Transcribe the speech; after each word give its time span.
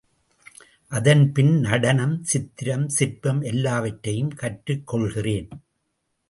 அதன் 0.91 1.31
பின் 1.31 1.59
நடனம், 1.59 2.23
சித்திரம், 2.23 2.89
சிற்பம் 2.89 3.41
எல்லாவற்றையும் 3.41 4.33
கற்றுக் 4.33 4.87
கொள்கிறேன். 4.87 5.49